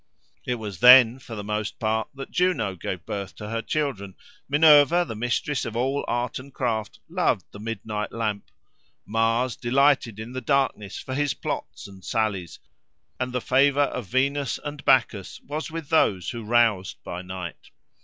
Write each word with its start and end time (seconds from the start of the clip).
It 0.47 0.55
was 0.55 0.79
then, 0.79 1.19
for 1.19 1.35
the 1.35 1.43
most 1.43 1.77
part, 1.77 2.07
that 2.15 2.31
Juno 2.31 2.73
gave 2.75 3.05
birth 3.05 3.35
to 3.35 3.49
her 3.49 3.61
children: 3.61 4.15
Minerva, 4.49 5.05
the 5.07 5.13
mistress 5.15 5.63
of 5.63 5.75
all 5.75 6.03
art 6.07 6.39
and 6.39 6.51
craft, 6.51 6.99
loved 7.07 7.45
the 7.51 7.59
midnight 7.59 8.11
lamp: 8.11 8.45
Mars 9.05 9.55
delighted 9.55 10.19
in 10.19 10.31
the 10.31 10.41
darkness 10.41 10.97
for 10.97 11.13
his 11.13 11.35
plots 11.35 11.87
and 11.87 12.03
sallies; 12.03 12.57
and 13.19 13.31
the 13.31 13.41
favour 13.41 13.81
of 13.83 14.07
Venus 14.07 14.59
and 14.65 14.83
Bacchus 14.85 15.39
was 15.41 15.69
with 15.69 15.89
those 15.89 16.31
who 16.31 16.43
roused 16.43 16.97
by 17.03 17.21
night. 17.21 17.69